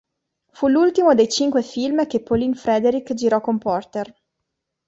Fu 0.49 0.67
l'ultimo 0.67 1.13
dei 1.13 1.29
cinque 1.29 1.61
film 1.61 2.07
che 2.07 2.23
Pauline 2.23 2.55
Frederick 2.55 3.13
girò 3.13 3.39
con 3.39 3.59
Porter. 3.59 4.11